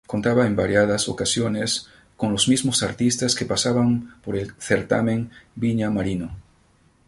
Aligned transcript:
Contaba 0.07 0.47
en 0.47 0.55
variadas 0.55 1.07
ocasiones 1.09 1.87
con 2.17 2.31
los 2.31 2.47
mismos 2.49 2.81
artistas 2.81 3.35
que 3.35 3.45
pasaban 3.45 4.19
por 4.23 4.35
el 4.35 4.51
certamen 4.57 5.29
viñamarino. 5.53 6.35